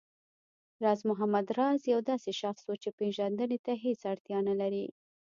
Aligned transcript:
راز 0.83 0.99
محمد 1.09 1.47
راز 1.57 1.81
يو 1.93 1.99
داسې 2.09 2.31
شخص 2.41 2.63
و 2.67 2.73
چې 2.83 2.89
پېژندنې 2.99 3.57
ته 3.65 3.73
هېڅ 3.83 4.01
اړتيا 4.11 4.39
نه 4.49 4.55
لري 4.61 4.85